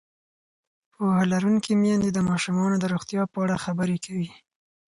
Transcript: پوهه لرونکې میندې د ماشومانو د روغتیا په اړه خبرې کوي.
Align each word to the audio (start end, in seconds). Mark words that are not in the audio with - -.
پوهه 0.93 1.23
لرونکې 1.31 1.73
میندې 1.83 2.09
د 2.13 2.19
ماشومانو 2.29 2.75
د 2.79 2.85
روغتیا 2.93 3.21
په 3.31 3.37
اړه 3.43 3.55
خبرې 3.65 3.97
کوي. 4.05 4.29